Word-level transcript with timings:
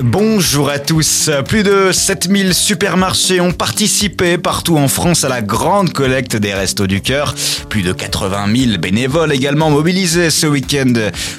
Bonjour 0.00 0.70
à 0.70 0.78
tous. 0.78 1.28
Plus 1.48 1.64
de 1.64 1.90
7000 1.90 2.54
supermarchés 2.54 3.40
ont 3.40 3.50
participé 3.50 4.38
partout 4.38 4.76
en 4.76 4.86
France 4.86 5.24
à 5.24 5.28
la 5.28 5.42
grande 5.42 5.92
collecte 5.92 6.36
des 6.36 6.54
Restos 6.54 6.86
du 6.86 7.00
Cœur. 7.00 7.34
Plus 7.68 7.82
de 7.82 7.92
80 7.92 8.46
000 8.54 8.78
bénévoles 8.78 9.32
également 9.32 9.70
mobilisés 9.70 10.30
ce 10.30 10.46
week-end 10.46 10.92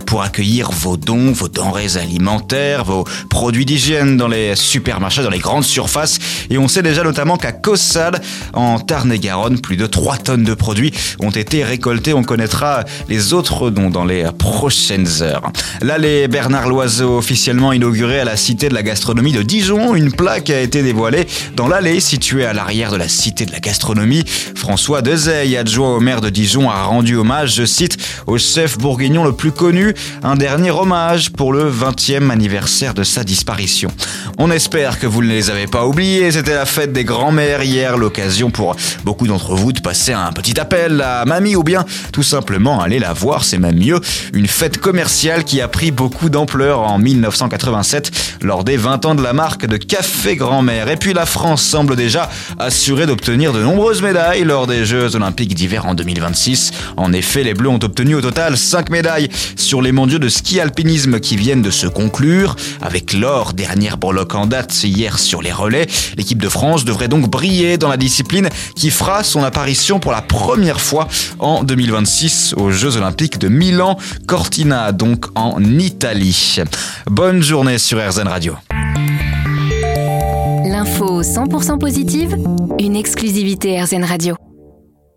pour 0.05 0.23
accueillir 0.23 0.71
vos 0.71 0.97
dons, 0.97 1.31
vos 1.31 1.47
denrées 1.47 1.95
alimentaires, 1.95 2.83
vos 2.83 3.05
produits 3.29 3.65
d'hygiène 3.65 4.17
dans 4.17 4.27
les 4.27 4.57
supermarchés, 4.57 5.23
dans 5.23 5.29
les 5.29 5.39
grandes 5.39 5.63
surfaces. 5.63 6.19
Et 6.49 6.57
on 6.57 6.67
sait 6.67 6.83
déjà 6.83 7.03
notamment 7.03 7.37
qu'à 7.37 7.53
Cossade, 7.53 8.21
en 8.51 8.77
Tarn-et-Garonne, 8.77 9.61
plus 9.61 9.77
de 9.77 9.85
3 9.85 10.17
tonnes 10.17 10.43
de 10.43 10.53
produits 10.53 10.91
ont 11.21 11.29
été 11.29 11.63
récoltés. 11.63 12.13
On 12.13 12.23
connaîtra 12.23 12.83
les 13.07 13.31
autres 13.31 13.69
dons 13.69 13.89
dans 13.89 14.05
les 14.05 14.25
prochaines 14.37 15.21
heures. 15.21 15.49
Les 15.81 16.27
Bernard 16.27 16.67
Loiseau 16.67 17.17
officiellement 17.17 17.71
inaugurés 17.71 18.19
à 18.19 18.25
la 18.25 18.35
cité 18.49 18.67
de 18.67 18.73
la 18.73 18.81
gastronomie 18.81 19.31
de 19.31 19.43
Dijon. 19.43 19.93
Une 19.93 20.11
plaque 20.11 20.49
a 20.49 20.59
été 20.59 20.81
dévoilée 20.81 21.27
dans 21.55 21.67
l'allée 21.67 21.99
située 21.99 22.47
à 22.47 22.53
l'arrière 22.53 22.91
de 22.91 22.97
la 22.97 23.07
cité 23.07 23.45
de 23.45 23.51
la 23.51 23.59
gastronomie. 23.59 24.23
François 24.55 25.03
Dezeille, 25.03 25.55
adjoint 25.55 25.95
au 25.95 25.99
maire 25.99 26.19
de 26.19 26.31
Dijon, 26.31 26.67
a 26.71 26.81
rendu 26.85 27.15
hommage, 27.15 27.53
je 27.53 27.63
cite, 27.63 27.97
au 28.25 28.39
chef 28.39 28.79
bourguignon 28.79 29.23
le 29.23 29.33
plus 29.33 29.51
connu, 29.51 29.93
un 30.23 30.35
dernier 30.35 30.71
hommage 30.71 31.29
pour 31.29 31.53
le 31.53 31.69
20e 31.69 32.31
anniversaire 32.31 32.95
de 32.95 33.03
sa 33.03 33.23
disparition. 33.23 33.91
On 34.39 34.49
espère 34.49 34.97
que 34.97 35.05
vous 35.05 35.21
ne 35.21 35.27
les 35.27 35.51
avez 35.51 35.67
pas 35.67 35.85
oubliés. 35.85 36.31
C'était 36.31 36.55
la 36.55 36.65
fête 36.65 36.91
des 36.91 37.03
grands-mères 37.03 37.61
hier, 37.61 37.97
l'occasion 37.97 38.49
pour 38.49 38.75
beaucoup 39.03 39.27
d'entre 39.27 39.53
vous 39.53 39.73
de 39.73 39.79
passer 39.79 40.13
un 40.13 40.31
petit 40.31 40.59
appel 40.59 41.01
à 41.01 41.23
mamie 41.25 41.55
ou 41.55 41.61
bien 41.61 41.85
tout 42.13 42.23
simplement 42.23 42.81
aller 42.81 42.97
la 42.97 43.13
voir, 43.13 43.43
c'est 43.43 43.59
même 43.59 43.77
mieux. 43.77 43.99
Une 44.33 44.47
fête 44.47 44.79
commerciale 44.79 45.43
qui 45.43 45.61
a 45.61 45.67
pris 45.67 45.91
beaucoup 45.91 46.29
d'ampleur 46.29 46.79
en 46.79 46.97
1987 46.97 48.38
lors 48.41 48.63
des 48.63 48.77
20 48.77 49.05
ans 49.05 49.15
de 49.15 49.21
la 49.21 49.33
marque 49.33 49.65
de 49.65 49.77
Café 49.77 50.35
Grand-Mère. 50.35 50.89
Et 50.89 50.97
puis 50.97 51.13
la 51.13 51.25
France 51.25 51.61
semble 51.61 51.95
déjà 51.95 52.29
assurée 52.57 53.05
d'obtenir 53.05 53.53
de 53.53 53.61
nombreuses 53.61 54.01
médailles 54.01 54.43
lors 54.43 54.67
des 54.67 54.85
Jeux 54.85 55.15
Olympiques 55.15 55.53
d'hiver 55.53 55.85
en 55.85 55.93
2026. 55.93 56.71
En 56.97 57.13
effet, 57.13 57.43
les 57.43 57.53
Bleus 57.53 57.69
ont 57.69 57.79
obtenu 57.83 58.15
au 58.15 58.21
total 58.21 58.57
5 58.57 58.89
médailles 58.89 59.29
sur 59.55 59.81
les 59.81 59.91
mondiaux 59.91 60.19
de 60.19 60.29
ski 60.29 60.59
alpinisme 60.59 61.19
qui 61.19 61.35
viennent 61.35 61.61
de 61.61 61.71
se 61.71 61.87
conclure. 61.87 62.55
Avec 62.81 63.13
l'or, 63.13 63.53
dernière 63.53 63.97
breloque 63.97 64.35
en 64.35 64.45
date 64.45 64.83
hier 64.83 65.19
sur 65.19 65.41
les 65.41 65.51
relais, 65.51 65.87
l'équipe 66.17 66.41
de 66.41 66.49
France 66.49 66.85
devrait 66.85 67.07
donc 67.07 67.29
briller 67.29 67.77
dans 67.77 67.89
la 67.89 67.97
discipline 67.97 68.49
qui 68.75 68.89
fera 68.89 69.23
son 69.23 69.43
apparition 69.43 69.99
pour 69.99 70.11
la 70.11 70.21
première 70.21 70.79
fois 70.79 71.07
en 71.39 71.63
2026 71.63 72.53
aux 72.57 72.71
Jeux 72.71 72.97
Olympiques 72.97 73.37
de 73.37 73.47
Milan, 73.47 73.97
Cortina 74.27 74.91
donc 74.91 75.25
en 75.35 75.61
Italie. 75.63 76.59
Bonne 77.09 77.41
journée 77.41 77.77
sur 77.77 77.99
RZN 77.99 78.28
L'info 80.65 81.23
100% 81.23 81.79
positive, 81.79 82.37
une 82.79 82.95
exclusivité 82.95 83.81
RZN 83.81 84.03
Radio. 84.03 84.35